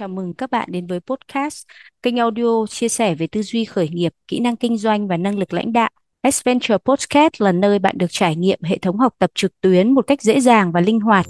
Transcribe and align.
Chào 0.00 0.08
mừng 0.08 0.34
các 0.34 0.50
bạn 0.50 0.68
đến 0.72 0.86
với 0.86 1.00
podcast, 1.00 1.64
kênh 2.02 2.16
audio 2.16 2.66
chia 2.66 2.88
sẻ 2.88 3.14
về 3.14 3.26
tư 3.26 3.42
duy 3.42 3.64
khởi 3.64 3.88
nghiệp, 3.88 4.12
kỹ 4.28 4.40
năng 4.40 4.56
kinh 4.56 4.78
doanh 4.78 5.08
và 5.08 5.16
năng 5.16 5.38
lực 5.38 5.52
lãnh 5.52 5.72
đạo. 5.72 5.90
Adventure 6.22 6.78
Podcast 6.78 7.32
là 7.38 7.52
nơi 7.52 7.78
bạn 7.78 7.98
được 7.98 8.06
trải 8.10 8.36
nghiệm 8.36 8.58
hệ 8.62 8.78
thống 8.78 8.98
học 8.98 9.14
tập 9.18 9.30
trực 9.34 9.60
tuyến 9.60 9.92
một 9.92 10.06
cách 10.06 10.22
dễ 10.22 10.40
dàng 10.40 10.72
và 10.72 10.80
linh 10.80 11.00
hoạt. 11.00 11.26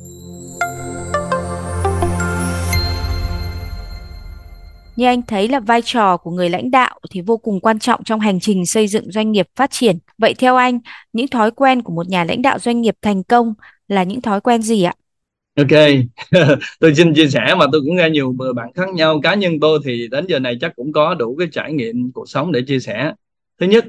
Như 4.96 5.06
anh 5.06 5.22
thấy 5.22 5.48
là 5.48 5.60
vai 5.60 5.82
trò 5.84 6.16
của 6.16 6.30
người 6.30 6.50
lãnh 6.50 6.70
đạo 6.70 7.00
thì 7.10 7.20
vô 7.20 7.36
cùng 7.36 7.60
quan 7.60 7.78
trọng 7.78 8.04
trong 8.04 8.20
hành 8.20 8.40
trình 8.40 8.66
xây 8.66 8.88
dựng 8.88 9.10
doanh 9.10 9.32
nghiệp 9.32 9.48
phát 9.56 9.70
triển. 9.70 9.98
Vậy 10.18 10.34
theo 10.38 10.56
anh, 10.56 10.80
những 11.12 11.28
thói 11.28 11.50
quen 11.50 11.82
của 11.82 11.92
một 11.92 12.08
nhà 12.08 12.24
lãnh 12.24 12.42
đạo 12.42 12.58
doanh 12.58 12.80
nghiệp 12.80 12.94
thành 13.02 13.22
công 13.22 13.54
là 13.88 14.02
những 14.02 14.20
thói 14.20 14.40
quen 14.40 14.62
gì 14.62 14.82
ạ? 14.82 14.94
Ok, 15.56 15.68
tôi 16.80 16.94
xin 16.94 17.14
chia 17.14 17.28
sẻ 17.28 17.54
mà 17.58 17.66
tôi 17.72 17.80
cũng 17.86 17.96
nghe 17.96 18.10
nhiều 18.10 18.34
bạn 18.56 18.72
khác 18.74 18.88
nhau. 18.94 19.20
Cá 19.22 19.34
nhân 19.34 19.60
tôi 19.60 19.78
thì 19.84 20.08
đến 20.10 20.26
giờ 20.28 20.38
này 20.38 20.58
chắc 20.60 20.76
cũng 20.76 20.92
có 20.92 21.14
đủ 21.14 21.36
cái 21.38 21.48
trải 21.52 21.72
nghiệm 21.72 22.12
cuộc 22.12 22.28
sống 22.28 22.52
để 22.52 22.62
chia 22.66 22.78
sẻ. 22.80 23.12
Thứ 23.58 23.66
nhất, 23.66 23.84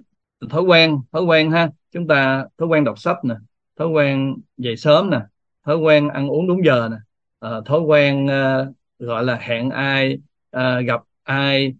thói 0.50 0.62
quen, 0.62 0.98
thói 1.12 1.24
quen 1.24 1.52
ha. 1.52 1.70
Chúng 1.92 2.08
ta 2.08 2.46
thói 2.58 2.68
quen 2.68 2.84
đọc 2.84 3.00
sách 3.00 3.18
nè, 3.26 3.36
thói 3.80 3.88
quen 3.88 4.36
dậy 4.58 4.78
sớm 4.78 5.10
nè, 5.10 5.20
thói 5.66 5.78
quen 5.78 6.10
ăn 6.10 6.28
uống 6.28 6.48
đúng 6.48 6.66
giờ 6.66 6.90
nè, 6.92 6.98
uh, 7.58 7.66
thói 7.66 7.80
quen 7.80 8.26
uh, 8.26 8.76
gọi 9.00 9.24
là 9.24 9.36
hẹn 9.42 9.70
ai, 9.70 10.18
uh, 10.58 10.86
gặp 10.86 11.02
ai, 11.24 11.74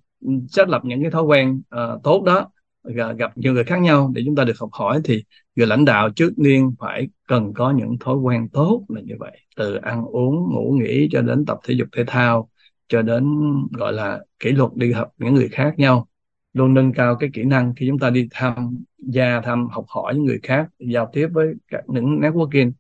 xác 0.50 0.70
lập 0.70 0.86
những 0.86 1.02
cái 1.02 1.12
thói 1.12 1.24
quen 1.24 1.62
uh, 1.76 2.04
tốt 2.04 2.24
đó 2.24 2.52
gặp 2.84 3.38
nhiều 3.38 3.54
người 3.54 3.64
khác 3.64 3.82
nhau 3.82 4.12
để 4.16 4.22
chúng 4.26 4.36
ta 4.36 4.44
được 4.44 4.60
học 4.60 4.70
hỏi 4.74 5.02
thì 5.04 5.24
người 5.56 5.68
lãnh 5.68 5.86
đạo 5.86 6.10
trước 6.10 6.34
tiên 6.44 6.74
phải 6.80 7.08
cần 7.28 7.54
có 7.54 7.72
những 7.72 7.98
thói 8.00 8.16
quen 8.18 8.50
tốt 8.50 8.86
là 8.90 9.02
như 9.02 9.14
vậy. 9.20 9.40
Từ 9.56 9.76
ăn 9.76 10.06
uống 10.06 10.36
ngủ 10.54 10.78
nghỉ 10.82 11.10
cho 11.12 11.22
đến 11.22 11.46
tập 11.46 11.58
thể 11.64 11.74
dục 11.74 11.88
thể 11.98 12.04
thao 12.08 12.50
cho 12.88 13.02
đến 13.02 13.38
gọi 13.72 13.94
là 13.94 14.20
kỷ 14.40 14.52
luật 14.52 14.72
đi 14.76 14.92
học 14.92 15.12
những 15.18 15.34
người 15.34 15.50
khác 15.50 15.74
nhau. 15.78 16.08
Luôn 16.54 16.74
nâng 16.74 16.94
cao 16.94 17.16
cái 17.16 17.30
kỹ 17.34 17.44
năng 17.44 17.74
khi 17.76 17.88
chúng 17.88 18.00
ta 18.00 18.10
đi 18.10 18.28
thăm 18.32 18.84
gia 18.98 19.42
thăm 19.42 19.68
học 19.72 19.86
hỏi 19.88 20.16
những 20.16 20.26
người 20.26 20.40
khác 20.44 20.68
giao 20.80 21.10
tiếp 21.14 21.28
với 21.32 21.54
các 21.68 21.84
những 21.88 22.20
networking. 22.20 22.72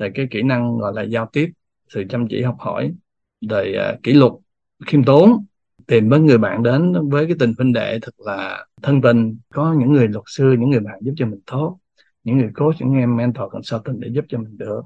Thì 0.00 0.06
cái 0.14 0.26
kỹ 0.30 0.42
năng 0.42 0.78
gọi 0.78 0.92
là 0.94 1.02
giao 1.02 1.28
tiếp 1.32 1.50
sự 1.88 2.04
chăm 2.08 2.28
chỉ 2.28 2.42
học 2.42 2.56
hỏi 2.58 2.92
rồi 3.48 3.74
uh, 3.94 4.02
kỷ 4.02 4.12
luật 4.12 4.32
khiêm 4.86 5.04
tốn 5.04 5.44
tìm 5.86 6.08
với 6.08 6.20
người 6.20 6.38
bạn 6.38 6.62
đến 6.62 7.08
với 7.08 7.26
cái 7.26 7.36
tình 7.38 7.52
huynh 7.58 7.72
đệ 7.72 7.98
thật 8.02 8.14
là 8.18 8.66
thân 8.82 9.02
tình. 9.02 9.38
Có 9.54 9.74
những 9.78 9.92
người 9.92 10.08
luật 10.08 10.24
sư 10.26 10.52
những 10.52 10.70
người 10.70 10.80
bạn 10.80 10.98
giúp 11.02 11.12
cho 11.16 11.26
mình 11.26 11.40
tốt. 11.46 11.78
Những 12.24 12.38
người 12.38 12.50
coach 12.54 12.74
những 12.80 12.94
em 12.94 13.16
mentor 13.16 13.50
consultant 13.52 13.98
để 14.00 14.08
giúp 14.08 14.24
cho 14.28 14.38
mình 14.38 14.58
được. 14.58 14.80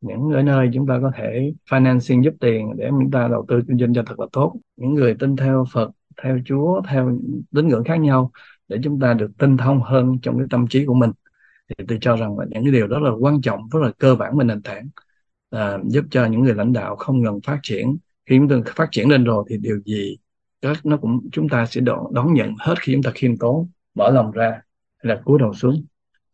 Những 0.00 0.30
ở 0.30 0.42
nơi 0.42 0.70
chúng 0.74 0.86
ta 0.86 0.98
có 1.02 1.12
thể 1.16 1.52
financing 1.70 2.22
giúp 2.22 2.34
tiền 2.40 2.72
để 2.76 2.88
chúng 2.90 3.10
ta 3.10 3.28
đầu 3.28 3.44
tư 3.48 3.62
kinh 3.68 3.78
doanh 3.78 3.94
cho 3.94 4.02
thật 4.06 4.20
là 4.20 4.26
tốt. 4.32 4.56
Những 4.76 4.94
người 4.94 5.14
tin 5.18 5.36
theo 5.36 5.64
Phật 5.72 5.90
theo 6.22 6.38
Chúa 6.44 6.82
theo 6.88 7.18
tín 7.54 7.68
ngưỡng 7.68 7.84
khác 7.84 7.96
nhau 7.96 8.30
để 8.68 8.78
chúng 8.82 9.00
ta 9.00 9.14
được 9.14 9.30
tinh 9.38 9.56
thông 9.56 9.82
hơn 9.82 10.18
trong 10.22 10.38
cái 10.38 10.46
tâm 10.50 10.66
trí 10.68 10.84
của 10.86 10.94
mình. 10.94 11.10
Thì 11.68 11.84
tôi 11.88 11.98
cho 12.00 12.16
rằng 12.16 12.38
là 12.38 12.44
những 12.50 12.62
cái 12.64 12.72
điều 12.72 12.86
rất 12.86 12.98
là 13.02 13.10
quan 13.20 13.40
trọng 13.40 13.68
rất 13.72 13.80
là 13.82 13.92
cơ 13.98 14.14
bản 14.14 14.36
và 14.36 14.44
nền 14.44 14.62
tảng 14.62 14.88
à, 15.50 15.78
giúp 15.88 16.04
cho 16.10 16.26
những 16.26 16.42
người 16.42 16.54
lãnh 16.54 16.72
đạo 16.72 16.96
không 16.96 17.22
ngừng 17.22 17.40
phát 17.40 17.58
triển. 17.62 17.96
Khi 18.26 18.38
chúng 18.38 18.48
ta 18.48 18.72
phát 18.76 18.88
triển 18.90 19.08
lên 19.10 19.24
rồi 19.24 19.44
thì 19.48 19.58
điều 19.58 19.80
gì 19.84 20.16
các 20.60 20.86
nó 20.86 20.96
cũng 20.96 21.28
chúng 21.32 21.48
ta 21.48 21.66
sẽ 21.66 21.80
đón, 21.80 22.14
đón 22.14 22.34
nhận 22.34 22.54
hết 22.58 22.74
khi 22.80 22.92
chúng 22.92 23.02
ta 23.02 23.10
khiêm 23.14 23.36
tốn 23.36 23.68
mở 23.94 24.10
lòng 24.10 24.30
ra 24.30 24.50
hay 24.98 25.14
là 25.14 25.22
cúi 25.24 25.38
đầu 25.38 25.54
xuống 25.54 25.84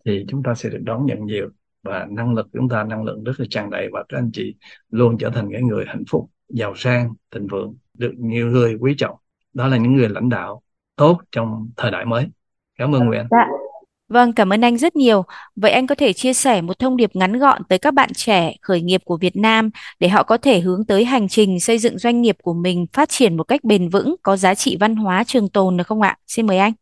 thì 0.05 0.25
chúng 0.29 0.43
ta 0.43 0.55
sẽ 0.55 0.69
được 0.69 0.81
đón 0.83 1.07
nhận 1.07 1.27
nhiều. 1.27 1.49
Và 1.83 2.07
năng 2.11 2.35
lực 2.35 2.49
chúng 2.53 2.69
ta 2.69 2.85
năng 2.85 3.05
lượng 3.05 3.25
rất 3.25 3.33
là 3.39 3.47
tràn 3.51 3.71
đầy 3.71 3.89
và 3.93 4.05
các 4.09 4.19
anh 4.19 4.31
chị 4.33 4.55
luôn 4.91 5.19
trở 5.19 5.31
thành 5.31 5.49
cái 5.53 5.63
người 5.63 5.85
hạnh 5.89 6.05
phúc 6.11 6.31
giàu 6.49 6.75
sang 6.77 7.15
thịnh 7.31 7.47
vượng 7.47 7.75
được 7.95 8.13
nhiều 8.19 8.47
người 8.47 8.77
quý 8.81 8.95
trọng. 8.99 9.17
Đó 9.55 9.67
là 9.67 9.77
những 9.77 9.97
người 9.97 10.09
lãnh 10.09 10.29
đạo 10.29 10.63
tốt 10.97 11.21
trong 11.33 11.71
thời 11.77 11.91
đại 11.91 12.05
mới. 12.05 12.29
Cảm 12.79 12.95
ơn 12.95 13.07
Nguyễn 13.07 13.27
dạ. 13.31 13.47
Vâng, 14.13 14.33
cảm 14.33 14.53
ơn 14.53 14.61
anh 14.65 14.79
rất 14.79 14.97
nhiều. 14.97 15.25
Vậy 15.57 15.71
anh 15.71 15.87
có 15.87 15.95
thể 15.95 16.13
chia 16.13 16.33
sẻ 16.33 16.61
một 16.61 16.79
thông 16.79 16.97
điệp 16.97 17.11
ngắn 17.17 17.39
gọn 17.39 17.63
tới 17.69 17.79
các 17.79 17.95
bạn 17.95 18.11
trẻ 18.15 18.55
khởi 18.63 18.81
nghiệp 18.81 19.01
của 19.05 19.17
Việt 19.17 19.37
Nam 19.37 19.71
để 20.01 20.09
họ 20.09 20.23
có 20.23 20.37
thể 20.37 20.61
hướng 20.61 20.85
tới 20.85 21.05
hành 21.05 21.29
trình 21.29 21.61
xây 21.61 21.79
dựng 21.79 21.99
doanh 21.99 22.23
nghiệp 22.23 22.37
của 22.43 22.55
mình 22.55 22.87
phát 22.93 23.09
triển 23.09 23.37
một 23.37 23.45
cách 23.45 23.65
bền 23.65 23.89
vững, 23.89 24.15
có 24.23 24.37
giá 24.37 24.55
trị 24.55 24.77
văn 24.81 24.97
hóa 24.97 25.25
trường 25.25 25.49
tồn 25.49 25.77
được 25.77 25.87
không 25.87 26.03
ạ? 26.03 26.17
Xin 26.27 26.47
mời 26.47 26.59
anh. 26.59 26.73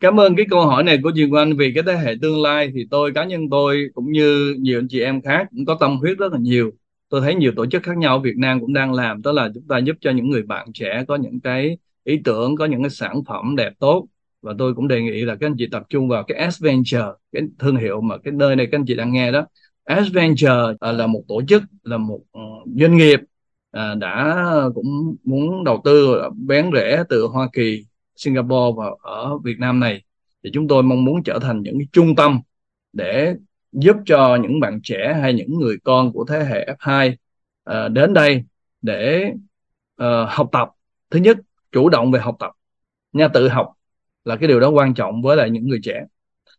Cảm 0.00 0.20
ơn 0.20 0.36
cái 0.36 0.46
câu 0.50 0.66
hỏi 0.66 0.82
này 0.82 0.98
của 1.02 1.12
chị 1.14 1.24
Anh 1.36 1.56
vì 1.56 1.72
cái 1.74 1.82
thế 1.86 1.92
hệ 2.04 2.14
tương 2.22 2.42
lai 2.42 2.70
thì 2.74 2.86
tôi 2.90 3.12
cá 3.14 3.24
nhân 3.24 3.50
tôi 3.50 3.84
cũng 3.94 4.12
như 4.12 4.54
nhiều 4.60 4.78
anh 4.78 4.88
chị 4.88 5.00
em 5.00 5.22
khác 5.22 5.46
cũng 5.50 5.64
có 5.64 5.76
tâm 5.80 5.98
huyết 5.98 6.18
rất 6.18 6.32
là 6.32 6.38
nhiều. 6.38 6.70
Tôi 7.08 7.20
thấy 7.20 7.34
nhiều 7.34 7.52
tổ 7.56 7.66
chức 7.66 7.82
khác 7.82 7.96
nhau 7.96 8.16
ở 8.16 8.20
Việt 8.20 8.36
Nam 8.36 8.60
cũng 8.60 8.72
đang 8.72 8.92
làm 8.92 9.22
đó 9.22 9.32
là 9.32 9.48
chúng 9.54 9.68
ta 9.68 9.78
giúp 9.78 9.96
cho 10.00 10.10
những 10.10 10.30
người 10.30 10.42
bạn 10.42 10.72
trẻ 10.72 11.04
có 11.08 11.16
những 11.16 11.40
cái 11.40 11.76
ý 12.04 12.20
tưởng, 12.24 12.56
có 12.56 12.64
những 12.64 12.82
cái 12.82 12.90
sản 12.90 13.22
phẩm 13.26 13.56
đẹp 13.56 13.72
tốt 13.78 14.06
và 14.42 14.54
tôi 14.58 14.74
cũng 14.74 14.88
đề 14.88 15.02
nghị 15.02 15.20
là 15.20 15.34
các 15.34 15.46
anh 15.46 15.54
chị 15.58 15.68
tập 15.72 15.82
trung 15.88 16.08
vào 16.08 16.22
cái 16.22 16.38
Adventure 16.38 17.06
cái 17.32 17.42
thương 17.58 17.76
hiệu 17.76 18.00
mà 18.00 18.18
cái 18.18 18.32
nơi 18.32 18.56
này 18.56 18.68
các 18.72 18.78
anh 18.78 18.84
chị 18.86 18.94
đang 18.94 19.12
nghe 19.12 19.32
đó. 19.32 19.46
Adventure 19.84 20.74
à, 20.80 20.92
là 20.92 21.06
một 21.06 21.22
tổ 21.28 21.42
chức 21.48 21.62
là 21.82 21.96
một 21.96 22.20
ờ, 22.32 22.40
doanh 22.76 22.96
nghiệp 22.96 23.20
à, 23.70 23.94
đã 23.94 24.44
cũng 24.74 25.16
muốn 25.24 25.64
đầu 25.64 25.80
tư 25.84 26.20
à, 26.22 26.28
bán 26.36 26.70
rẻ 26.74 27.04
từ 27.08 27.26
Hoa 27.26 27.48
Kỳ 27.52 27.86
Singapore 28.16 28.76
và 28.76 28.86
ở 29.02 29.38
Việt 29.38 29.58
Nam 29.58 29.80
này. 29.80 30.02
Thì 30.44 30.50
chúng 30.54 30.68
tôi 30.68 30.82
mong 30.82 31.04
muốn 31.04 31.22
trở 31.22 31.38
thành 31.42 31.62
những 31.62 31.78
trung 31.92 32.14
tâm 32.16 32.40
để 32.92 33.34
giúp 33.72 33.96
cho 34.06 34.36
những 34.36 34.60
bạn 34.60 34.80
trẻ 34.82 35.18
hay 35.22 35.34
những 35.34 35.58
người 35.58 35.76
con 35.84 36.12
của 36.12 36.24
thế 36.28 36.44
hệ 36.44 36.68
F2 36.78 37.12
uh, 37.70 37.92
đến 37.92 38.14
đây 38.14 38.44
để 38.82 39.32
uh, 40.02 40.06
học 40.28 40.48
tập. 40.52 40.70
Thứ 41.10 41.18
nhất 41.18 41.36
chủ 41.72 41.88
động 41.88 42.12
về 42.12 42.20
học 42.20 42.36
tập. 42.38 42.50
Nha 43.12 43.28
tự 43.28 43.48
học 43.48 43.77
là 44.28 44.36
cái 44.36 44.48
điều 44.48 44.60
đó 44.60 44.68
quan 44.68 44.94
trọng 44.94 45.22
với 45.22 45.36
lại 45.36 45.50
những 45.50 45.68
người 45.68 45.80
trẻ. 45.82 46.04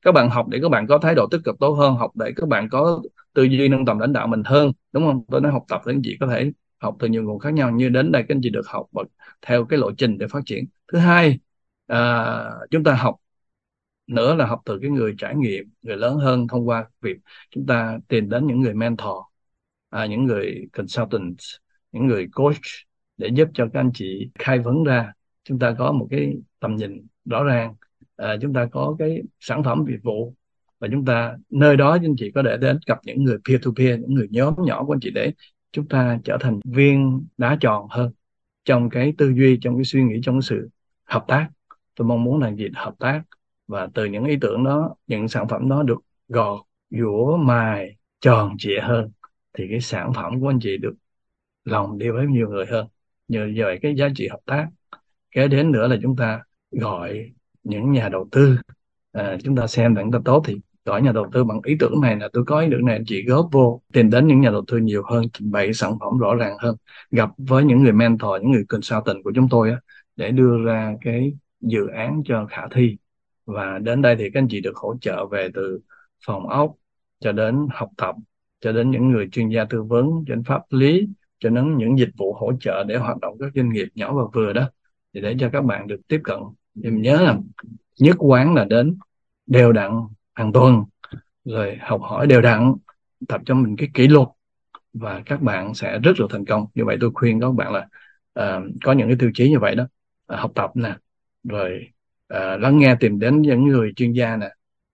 Các 0.02 0.12
bạn 0.12 0.30
học 0.30 0.47
để 0.50 0.59
các 0.62 0.69
bạn 0.69 0.88
có 0.88 0.97
thái 0.97 1.16
độ 1.16 1.28
tích 1.31 1.41
cực 1.46 1.56
tốt 1.59 1.72
hơn 1.72 1.96
học 1.96 2.12
để 2.16 2.31
các 2.35 2.50
bạn 2.50 2.69
có 2.69 3.02
tư 3.34 3.44
duy 3.44 3.68
nâng 3.68 3.85
tầm 3.85 4.00
lãnh 4.00 4.13
đạo 4.13 4.28
mình 4.28 4.44
hơn 4.46 4.72
đúng 4.91 5.03
không? 5.03 5.24
Tôi 5.31 5.41
nói 5.41 5.52
học 5.52 5.63
tập 5.68 5.81
thì 5.85 5.91
anh 5.91 6.02
chị 6.03 6.18
có 6.19 6.28
thể 6.28 6.52
học 6.78 6.96
từ 7.00 7.07
nhiều 7.07 7.24
nguồn 7.24 7.40
khác 7.40 7.53
nhau 7.53 7.72
như 7.72 7.90
đến 7.90 8.12
đây 8.12 8.24
các 8.28 8.35
anh 8.35 8.41
chị 8.44 8.50
được 8.50 8.68
học 8.68 8.85
theo 9.41 9.66
cái 9.66 9.80
lộ 9.80 9.91
trình 9.97 10.18
để 10.18 10.28
phát 10.28 10.40
triển. 10.46 10.66
Thứ 10.91 10.97
hai 10.97 11.40
à, 11.88 12.35
chúng 12.72 12.84
ta 12.84 12.94
học 12.94 13.16
nữa 14.07 14.36
là 14.36 14.46
học 14.46 14.62
từ 14.66 14.80
cái 14.81 14.90
người 14.90 15.16
trải 15.18 15.36
nghiệm 15.36 15.69
người 15.81 15.97
lớn 15.97 16.18
hơn 16.18 16.47
thông 16.47 16.68
qua 16.68 16.86
việc 17.01 17.18
chúng 17.51 17.66
ta 17.66 17.97
tìm 18.07 18.30
đến 18.30 18.47
những 18.47 18.62
người 18.62 18.74
mentor 18.74 19.18
à, 19.90 20.06
những 20.06 20.25
người 20.25 20.68
consultant 20.74 21.38
những 21.91 22.07
người 22.07 22.28
coach 22.34 22.66
để 23.18 23.30
giúp 23.36 23.50
cho 23.53 23.68
các 23.74 23.80
anh 23.80 23.91
chị 23.94 24.30
khai 24.40 24.59
vấn 24.59 24.84
ra. 24.84 25.13
Chúng 25.44 25.59
ta 25.59 25.75
có 25.80 25.91
một 25.91 26.07
cái 26.12 26.34
tầm 26.59 26.75
nhìn 26.75 27.07
rõ 27.29 27.44
ràng 27.44 27.75
à, 28.16 28.35
chúng 28.41 28.53
ta 28.53 28.66
có 28.66 28.95
cái 29.00 29.22
sản 29.40 29.63
phẩm 29.63 29.85
dịch 29.88 30.03
vụ 30.03 30.35
và 30.79 30.88
chúng 30.91 31.06
ta 31.06 31.38
nơi 31.50 31.78
đó 31.78 31.91
anh 31.91 32.16
chị 32.17 32.31
có 32.35 32.44
thể 32.44 32.57
đến 32.57 32.79
gặp 32.85 33.00
những 33.03 33.23
người 33.23 33.38
peer 33.47 33.62
to 33.66 33.72
peer 33.78 34.00
những 34.00 34.13
người 34.13 34.28
nhóm 34.31 34.53
nhỏ 34.66 34.84
của 34.85 34.94
anh 34.94 35.00
chị 35.00 35.12
để 35.12 35.34
chúng 35.72 35.88
ta 35.88 36.19
trở 36.23 36.38
thành 36.41 36.59
viên 36.66 37.28
đá 37.38 37.57
tròn 37.62 37.88
hơn 37.89 38.12
trong 38.66 38.89
cái 38.89 39.13
tư 39.18 39.34
duy 39.35 39.57
trong 39.62 39.75
cái 39.75 39.84
suy 39.84 40.03
nghĩ 40.03 40.19
trong 40.23 40.35
cái 40.35 40.41
sự 40.41 40.69
hợp 41.06 41.25
tác. 41.28 41.50
Tôi 41.95 42.07
mong 42.07 42.23
muốn 42.23 42.39
là 42.39 42.51
gì 42.51 42.69
hợp 42.75 42.95
tác 43.00 43.22
và 43.68 43.88
từ 43.94 44.06
những 44.06 44.25
ý 44.25 44.38
tưởng 44.41 44.63
đó 44.63 44.95
những 45.07 45.28
sản 45.28 45.47
phẩm 45.47 45.69
đó 45.69 45.84
được 45.84 46.00
gọt 46.28 46.62
dũa 46.89 47.38
mài 47.38 47.97
tròn 48.22 48.56
trịa 48.57 48.79
hơn 48.81 49.12
thì 49.53 49.68
cái 49.69 49.81
sản 49.81 50.13
phẩm 50.16 50.41
của 50.41 50.50
anh 50.50 50.59
chị 50.59 50.78
được 50.78 50.94
lòng 51.66 51.97
đi 51.97 52.09
với 52.09 52.28
nhiều 52.28 52.50
người 52.50 52.66
hơn. 52.66 52.88
Nhờ 53.28 53.50
vậy 53.56 53.79
cái 53.81 53.95
giá 53.95 54.09
trị 54.16 54.28
hợp 54.28 54.39
tác. 54.45 54.68
Kế 55.31 55.47
đến 55.47 55.72
nữa 55.72 55.88
là 55.88 55.97
chúng 56.01 56.16
ta 56.16 56.44
gọi 56.72 57.31
những 57.63 57.91
nhà 57.91 58.09
đầu 58.09 58.28
tư. 58.31 58.57
À, 59.12 59.38
chúng 59.44 59.56
ta 59.56 59.68
xem 59.68 59.96
là 59.96 60.02
chúng 60.02 60.12
ta 60.12 60.19
tốt 60.25 60.44
thì 60.46 60.57
gọi 60.85 61.02
nhà 61.02 61.12
đầu 61.12 61.28
tư 61.31 61.44
bằng 61.44 61.59
ý 61.63 61.75
tưởng 61.80 62.02
này 62.02 62.16
là 62.16 62.30
tôi 62.34 62.44
có 62.46 62.59
ý 62.59 62.68
tưởng 62.72 62.85
này 62.85 63.00
chị 63.07 63.24
góp 63.25 63.50
vô 63.52 63.81
tìm 63.94 64.09
đến 64.09 64.28
những 64.28 64.41
nhà 64.41 64.50
đầu 64.50 64.63
tư 64.68 64.78
nhiều 64.78 65.03
hơn 65.06 65.25
trình 65.34 65.52
bày 65.52 65.74
sản 65.74 65.97
phẩm 66.00 66.18
rõ 66.18 66.35
ràng 66.35 66.57
hơn 66.59 66.75
gặp 67.12 67.30
với 67.38 67.63
những 67.63 67.84
người 67.84 67.91
mentor 67.91 68.41
những 68.41 68.52
người 68.52 68.66
consultant 68.69 69.24
của 69.24 69.31
chúng 69.35 69.50
tôi 69.50 69.72
á, 69.72 69.80
để 70.16 70.31
đưa 70.31 70.63
ra 70.66 70.95
cái 71.01 71.33
dự 71.62 71.88
án 71.88 72.21
cho 72.25 72.45
khả 72.50 72.68
thi. 72.71 72.98
Và 73.45 73.80
đến 73.80 74.01
đây 74.01 74.16
thì 74.16 74.30
các 74.33 74.39
anh 74.39 74.48
chị 74.50 74.62
được 74.62 74.75
hỗ 74.75 74.95
trợ 75.01 75.25
về 75.25 75.50
từ 75.54 75.80
phòng 76.25 76.50
ốc 76.50 76.75
cho 77.19 77.31
đến 77.31 77.68
học 77.71 77.89
tập 77.98 78.16
cho 78.62 78.71
đến 78.71 78.92
những 78.92 79.12
người 79.12 79.30
chuyên 79.31 79.50
gia 79.50 79.66
tư 79.66 79.83
vấn 79.83 80.06
cho 80.27 80.36
đến 80.36 80.44
pháp 80.44 80.62
lý 80.69 81.07
cho 81.39 81.50
đến 81.50 81.77
những 81.77 82.00
dịch 82.00 82.12
vụ 82.18 82.33
hỗ 82.33 82.51
trợ 82.60 82.83
để 82.83 82.98
hoạt 82.98 83.19
động 83.19 83.38
các 83.39 83.51
doanh 83.56 83.69
nghiệp 83.69 83.88
nhỏ 83.95 84.13
và 84.13 84.24
vừa 84.33 84.54
đó. 84.54 84.69
Thì 85.13 85.21
để 85.21 85.36
cho 85.39 85.50
các 85.54 85.66
bạn 85.66 85.88
được 85.88 86.00
tiếp 86.07 86.19
cận 86.24 86.39
em 86.83 86.94
mình 86.94 87.01
nhớ 87.01 87.21
là 87.21 87.38
nhất 88.00 88.16
quán 88.19 88.56
là 88.56 88.66
đến 88.66 88.98
đều 89.48 89.71
đặn 89.71 89.92
hàng 90.33 90.54
tuần 90.54 90.83
rồi 91.45 91.77
học 91.81 92.01
hỏi 92.01 92.27
đều 92.27 92.42
đặn 92.42 92.74
tập 93.27 93.42
cho 93.45 93.56
mình 93.56 93.75
cái 93.75 93.89
kỷ 93.94 94.07
luật 94.07 94.27
và 94.94 95.21
các 95.25 95.42
bạn 95.42 95.74
sẽ 95.74 96.00
rất 96.00 96.19
là 96.19 96.27
thành 96.30 96.45
công. 96.45 96.66
Như 96.75 96.86
vậy 96.86 96.98
tôi 97.01 97.12
khuyên 97.13 97.39
các 97.42 97.51
bạn 97.51 97.74
là 97.74 97.88
uh, 98.39 98.63
có 98.83 98.92
những 98.92 99.07
cái 99.07 99.18
tiêu 99.19 99.31
chí 99.33 99.50
như 99.50 99.60
vậy 99.60 99.75
đó. 99.75 99.83
Uh, 100.33 100.39
học 100.39 100.51
tập 100.56 100.71
nè 100.75 100.95
rồi 101.44 101.88
uh, 102.33 102.62
lắng 102.62 102.80
nghe 102.80 102.95
tìm 103.00 103.19
đến 103.19 103.42
những 103.42 103.68
người 103.68 103.94
chuyên 103.95 104.13
gia 104.13 104.38
nè 104.38 104.50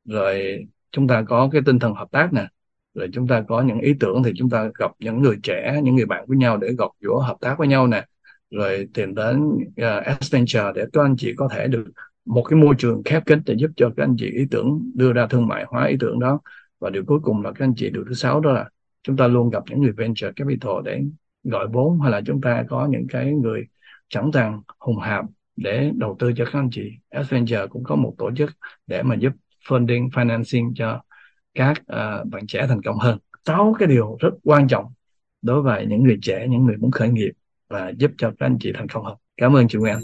rồi 0.05 0.65
chúng 0.91 1.07
ta 1.07 1.23
có 1.27 1.49
cái 1.51 1.61
tinh 1.65 1.79
thần 1.79 1.93
hợp 1.93 2.11
tác 2.11 2.33
nè 2.33 2.47
rồi 2.93 3.09
chúng 3.13 3.27
ta 3.27 3.43
có 3.47 3.61
những 3.61 3.79
ý 3.79 3.93
tưởng 3.99 4.23
thì 4.23 4.31
chúng 4.37 4.49
ta 4.49 4.69
gặp 4.79 4.91
những 4.99 5.21
người 5.21 5.37
trẻ 5.43 5.79
những 5.83 5.95
người 5.95 6.05
bạn 6.05 6.25
với 6.27 6.37
nhau 6.37 6.57
để 6.57 6.67
gọt 6.77 6.91
giũa 7.01 7.19
hợp 7.19 7.37
tác 7.41 7.55
với 7.57 7.67
nhau 7.67 7.87
nè 7.87 8.05
rồi 8.51 8.87
tìm 8.93 9.15
đến 9.15 9.43
uh, 9.43 10.05
Accenture 10.05 10.71
để 10.75 10.85
các 10.93 11.01
anh 11.01 11.15
chị 11.17 11.33
có 11.37 11.47
thể 11.51 11.67
được 11.67 11.85
một 12.25 12.43
cái 12.43 12.59
môi 12.59 12.75
trường 12.77 13.03
khép 13.03 13.25
kín 13.25 13.41
để 13.45 13.55
giúp 13.57 13.71
cho 13.75 13.89
các 13.97 14.03
anh 14.03 14.15
chị 14.19 14.29
ý 14.29 14.45
tưởng 14.51 14.91
đưa 14.95 15.13
ra 15.13 15.27
thương 15.27 15.47
mại 15.47 15.65
hóa 15.67 15.85
ý 15.85 15.95
tưởng 15.99 16.19
đó. 16.19 16.39
Và 16.79 16.89
điều 16.89 17.05
cuối 17.05 17.19
cùng 17.23 17.41
là 17.41 17.51
các 17.51 17.65
anh 17.65 17.73
chị 17.75 17.89
điều 17.89 18.03
thứ 18.07 18.13
sáu 18.13 18.39
đó 18.39 18.51
là 18.51 18.69
chúng 19.03 19.17
ta 19.17 19.27
luôn 19.27 19.49
gặp 19.49 19.63
những 19.69 19.81
người 19.81 19.91
venture 19.91 20.31
capital 20.35 20.73
để 20.85 21.01
gọi 21.43 21.67
vốn 21.67 21.99
hay 22.01 22.11
là 22.11 22.21
chúng 22.25 22.41
ta 22.41 22.63
có 22.69 22.87
những 22.91 23.07
cái 23.09 23.31
người 23.31 23.63
sẵn 24.09 24.31
sàng 24.33 24.61
hùng 24.79 24.99
hạp 24.99 25.25
để 25.55 25.91
đầu 25.95 26.15
tư 26.19 26.33
cho 26.35 26.45
các 26.45 26.59
anh 26.59 26.69
chị. 26.71 26.91
Adventure 27.09 27.67
cũng 27.69 27.83
có 27.83 27.95
một 27.95 28.15
tổ 28.17 28.31
chức 28.35 28.51
để 28.87 29.03
mà 29.03 29.15
giúp 29.15 29.33
funding 29.67 30.09
financing 30.09 30.73
cho 30.75 31.01
các 31.53 31.81
uh, 31.81 32.27
bạn 32.27 32.47
trẻ 32.47 32.65
thành 32.67 32.81
công 32.81 32.97
hơn. 32.97 33.17
Sáu 33.45 33.75
cái 33.79 33.87
điều 33.87 34.17
rất 34.19 34.29
quan 34.43 34.67
trọng 34.67 34.85
đối 35.41 35.61
với 35.61 35.85
những 35.85 36.03
người 36.03 36.19
trẻ 36.21 36.47
những 36.49 36.65
người 36.65 36.77
muốn 36.77 36.91
khởi 36.91 37.09
nghiệp 37.09 37.31
và 37.69 37.91
giúp 37.97 38.11
cho 38.17 38.31
các 38.39 38.45
anh 38.45 38.57
chị 38.59 38.71
thành 38.75 38.87
công 38.87 39.05
hơn 39.05 39.15
cảm 39.37 39.55
ơn 39.55 39.67
chị 39.67 39.77
Nguyễn 39.77 39.97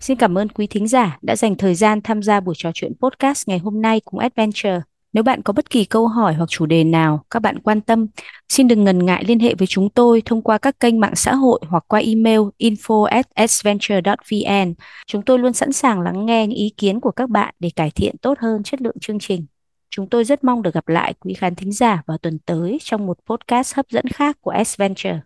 Xin 0.00 0.16
cảm 0.16 0.38
ơn 0.38 0.48
quý 0.48 0.66
thính 0.66 0.88
giả 0.88 1.18
đã 1.22 1.36
dành 1.36 1.56
thời 1.56 1.74
gian 1.74 2.00
tham 2.02 2.22
gia 2.22 2.40
buổi 2.40 2.54
trò 2.58 2.70
chuyện 2.74 2.92
podcast 3.00 3.48
ngày 3.48 3.58
hôm 3.58 3.82
nay 3.82 4.00
cùng 4.04 4.20
Adventure. 4.20 4.80
Nếu 5.12 5.22
bạn 5.22 5.42
có 5.42 5.52
bất 5.52 5.70
kỳ 5.70 5.84
câu 5.84 6.06
hỏi 6.06 6.34
hoặc 6.34 6.48
chủ 6.48 6.66
đề 6.66 6.84
nào 6.84 7.24
các 7.30 7.40
bạn 7.40 7.58
quan 7.58 7.80
tâm, 7.80 8.06
xin 8.48 8.68
đừng 8.68 8.84
ngần 8.84 9.06
ngại 9.06 9.24
liên 9.26 9.38
hệ 9.38 9.54
với 9.54 9.66
chúng 9.66 9.90
tôi 9.90 10.22
thông 10.24 10.42
qua 10.42 10.58
các 10.58 10.80
kênh 10.80 11.00
mạng 11.00 11.16
xã 11.16 11.34
hội 11.34 11.60
hoặc 11.68 11.84
qua 11.88 12.00
email 12.00 12.40
info@adventure.vn. 12.58 14.74
Chúng 15.06 15.22
tôi 15.22 15.38
luôn 15.38 15.52
sẵn 15.52 15.72
sàng 15.72 16.00
lắng 16.00 16.26
nghe 16.26 16.46
những 16.46 16.58
ý 16.58 16.72
kiến 16.76 17.00
của 17.00 17.10
các 17.10 17.30
bạn 17.30 17.54
để 17.58 17.70
cải 17.76 17.90
thiện 17.90 18.16
tốt 18.22 18.38
hơn 18.38 18.62
chất 18.62 18.82
lượng 18.82 18.96
chương 19.00 19.18
trình. 19.18 19.46
Chúng 19.90 20.08
tôi 20.08 20.24
rất 20.24 20.44
mong 20.44 20.62
được 20.62 20.74
gặp 20.74 20.88
lại 20.88 21.14
quý 21.20 21.34
khán 21.34 21.54
thính 21.54 21.72
giả 21.72 22.02
vào 22.06 22.18
tuần 22.18 22.38
tới 22.38 22.78
trong 22.82 23.06
một 23.06 23.18
podcast 23.26 23.74
hấp 23.74 23.90
dẫn 23.90 24.04
khác 24.08 24.36
của 24.40 24.50
Adventure. 24.50 25.20